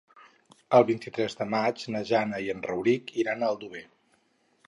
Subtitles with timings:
[0.77, 3.85] El vint-i-tres de maig na Jana i en Rauric iran a Aldover.